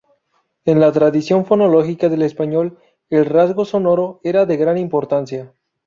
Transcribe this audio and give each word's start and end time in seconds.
En 0.65 0.79
la 0.79 0.91
tradición 0.91 1.45
fonológica 1.45 2.09
del 2.09 2.23
español, 2.23 2.79
el 3.11 3.23
rasgo 3.23 3.65
sonoro 3.65 4.19
era 4.23 4.47
de 4.47 4.57
gran 4.57 4.79
importancia. 4.79 5.53